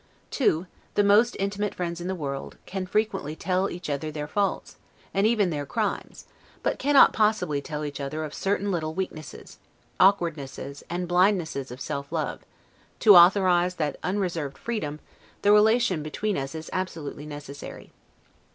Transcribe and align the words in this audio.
Two, 0.31 0.65
the 0.95 1.03
most 1.03 1.35
intimate 1.37 1.75
friends 1.75 2.01
in 2.01 2.07
the 2.07 2.15
world, 2.15 2.57
can 2.65 2.87
freely 2.87 3.35
tell 3.35 3.69
each 3.69 3.87
other 3.87 4.09
their 4.09 4.27
faults, 4.27 4.77
and 5.13 5.27
even 5.27 5.51
their 5.51 5.63
crimes, 5.67 6.25
but 6.63 6.79
cannot 6.79 7.13
possibly 7.13 7.61
tell 7.61 7.85
each 7.85 7.99
other 7.99 8.23
of 8.23 8.33
certain 8.33 8.71
little 8.71 8.95
weaknesses; 8.95 9.59
awkwardnesses, 9.99 10.83
and 10.89 11.07
blindnesses 11.07 11.69
of 11.69 11.79
self 11.79 12.11
love; 12.11 12.39
to 12.97 13.15
authorize 13.15 13.75
that 13.75 13.99
unreserved 14.01 14.57
freedom, 14.57 14.99
the 15.43 15.51
relation 15.51 16.01
between 16.01 16.35
us 16.35 16.55
is 16.55 16.71
absolutely 16.73 17.27
necessary. 17.27 17.91